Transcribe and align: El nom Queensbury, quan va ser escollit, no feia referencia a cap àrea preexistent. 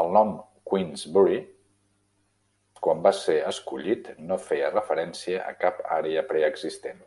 El 0.00 0.08
nom 0.16 0.28
Queensbury, 0.72 1.38
quan 2.86 3.02
va 3.06 3.12
ser 3.22 3.36
escollit, 3.48 4.12
no 4.28 4.38
feia 4.44 4.70
referencia 4.76 5.42
a 5.54 5.56
cap 5.64 5.82
àrea 5.98 6.24
preexistent. 6.30 7.04